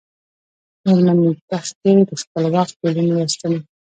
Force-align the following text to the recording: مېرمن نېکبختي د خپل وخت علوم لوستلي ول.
مېرمن 0.85 1.17
نېکبختي 1.25 1.91
د 2.07 2.11
خپل 2.21 2.43
وخت 2.55 2.75
علوم 2.85 3.07
لوستلي 3.09 3.57
ول. 3.59 3.63